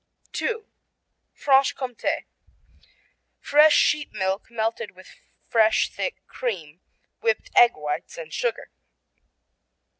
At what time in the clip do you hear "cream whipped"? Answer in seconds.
6.25-7.51